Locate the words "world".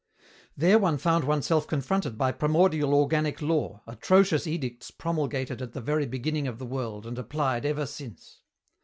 6.65-7.05